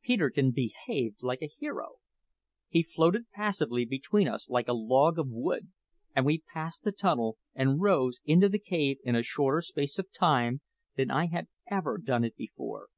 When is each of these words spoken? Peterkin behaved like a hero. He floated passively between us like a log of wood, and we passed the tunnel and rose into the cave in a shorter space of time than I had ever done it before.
Peterkin 0.00 0.52
behaved 0.52 1.24
like 1.24 1.42
a 1.42 1.48
hero. 1.58 1.96
He 2.68 2.84
floated 2.84 3.28
passively 3.32 3.84
between 3.84 4.28
us 4.28 4.48
like 4.48 4.68
a 4.68 4.72
log 4.72 5.18
of 5.18 5.26
wood, 5.28 5.72
and 6.14 6.24
we 6.24 6.38
passed 6.54 6.84
the 6.84 6.92
tunnel 6.92 7.36
and 7.52 7.80
rose 7.80 8.20
into 8.24 8.48
the 8.48 8.60
cave 8.60 8.98
in 9.02 9.16
a 9.16 9.24
shorter 9.24 9.60
space 9.62 9.98
of 9.98 10.12
time 10.12 10.60
than 10.94 11.10
I 11.10 11.26
had 11.26 11.48
ever 11.68 11.98
done 11.98 12.22
it 12.22 12.36
before. 12.36 12.90